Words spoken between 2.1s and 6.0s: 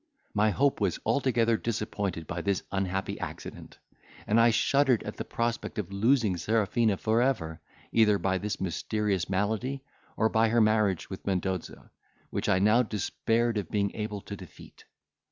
by this unhappy accident; and I shuddered at the prospect of